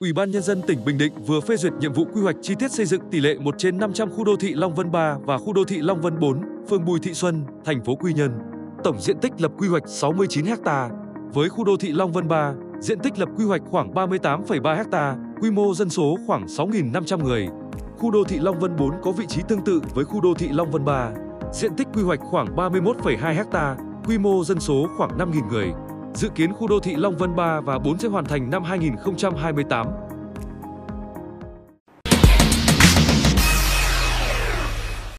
[0.00, 2.54] Ủy ban Nhân dân tỉnh Bình Định vừa phê duyệt nhiệm vụ quy hoạch chi
[2.58, 5.38] tiết xây dựng tỷ lệ 1 trên 500 khu đô thị Long Vân 3 và
[5.38, 6.40] khu đô thị Long Vân 4,
[6.70, 8.30] phường Bùi Thị Xuân, thành phố Quy Nhơn.
[8.84, 10.88] Tổng diện tích lập quy hoạch 69 ha.
[11.34, 15.16] Với khu đô thị Long Vân 3, diện tích lập quy hoạch khoảng 38,3 ha,
[15.40, 17.48] quy mô dân số khoảng 6.500 người.
[17.96, 20.48] Khu đô thị Long Vân 4 có vị trí tương tự với khu đô thị
[20.48, 21.10] Long Vân 3,
[21.52, 23.76] diện tích quy hoạch khoảng 31,2 ha,
[24.06, 25.72] quy mô dân số khoảng 5.000 người.
[26.14, 30.07] Dự kiến khu đô thị Long Vân 3 và 4 sẽ hoàn thành năm 2028.